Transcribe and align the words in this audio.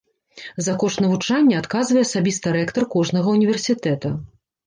За 0.67 0.73
кошт 0.83 1.01
навучання 1.05 1.59
адказвае 1.63 2.01
асабіста 2.07 2.53
рэктар 2.57 2.83
кожнага 2.97 3.35
ўніверсітэта. 3.37 4.07